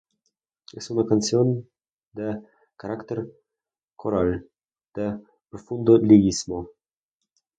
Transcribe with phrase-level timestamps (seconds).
[0.73, 1.69] Es una canción
[2.13, 2.41] de
[2.75, 3.27] carácter
[3.97, 4.49] coral,
[4.95, 5.19] de
[5.51, 6.71] profundo lirismo.